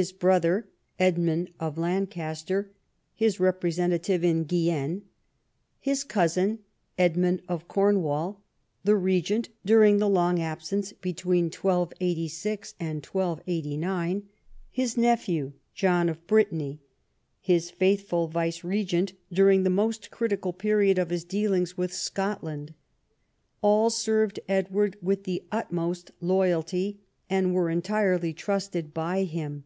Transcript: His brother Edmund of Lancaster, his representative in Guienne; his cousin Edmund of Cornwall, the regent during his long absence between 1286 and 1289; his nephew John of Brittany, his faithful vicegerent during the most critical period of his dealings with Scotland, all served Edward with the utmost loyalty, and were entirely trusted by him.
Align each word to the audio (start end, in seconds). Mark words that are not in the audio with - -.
His 0.00 0.10
brother 0.10 0.70
Edmund 0.98 1.50
of 1.60 1.76
Lancaster, 1.76 2.72
his 3.12 3.38
representative 3.38 4.24
in 4.24 4.44
Guienne; 4.44 5.02
his 5.78 6.02
cousin 6.02 6.60
Edmund 6.96 7.42
of 7.46 7.68
Cornwall, 7.68 8.42
the 8.84 8.96
regent 8.96 9.50
during 9.66 9.96
his 9.96 10.02
long 10.04 10.40
absence 10.40 10.94
between 10.94 11.50
1286 11.50 12.74
and 12.80 13.04
1289; 13.04 14.26
his 14.70 14.96
nephew 14.96 15.52
John 15.74 16.08
of 16.08 16.26
Brittany, 16.26 16.80
his 17.42 17.68
faithful 17.68 18.28
vicegerent 18.28 19.12
during 19.30 19.62
the 19.62 19.68
most 19.68 20.10
critical 20.10 20.54
period 20.54 20.98
of 20.98 21.10
his 21.10 21.24
dealings 21.24 21.76
with 21.76 21.92
Scotland, 21.92 22.72
all 23.60 23.90
served 23.90 24.40
Edward 24.48 24.96
with 25.02 25.24
the 25.24 25.42
utmost 25.52 26.12
loyalty, 26.22 27.00
and 27.28 27.52
were 27.52 27.68
entirely 27.68 28.32
trusted 28.32 28.94
by 28.94 29.24
him. 29.24 29.64